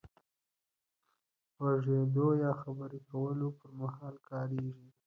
غږېدو 1.63 2.27
يا 2.43 2.51
خبرې 2.61 2.99
کولو 3.09 3.47
پر 3.57 3.69
مهال 3.79 4.15
کارېږي. 4.29 4.89